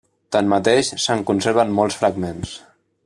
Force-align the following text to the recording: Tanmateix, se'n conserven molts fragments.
Tanmateix, 0.35 0.89
se'n 1.03 1.21
conserven 1.31 1.77
molts 1.81 1.99
fragments. 2.01 2.57